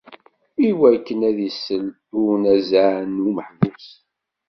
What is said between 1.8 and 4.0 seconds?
i unazeɛ n umeḥbus.